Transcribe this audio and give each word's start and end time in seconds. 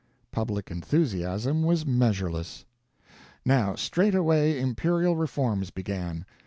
Public 0.31 0.71
enthusiasm 0.71 1.61
was 1.61 1.85
measureless. 1.85 2.65
Now 3.45 3.75
straightway 3.75 4.59
imperial 4.59 5.15
reforms 5.15 5.69
began. 5.69 6.25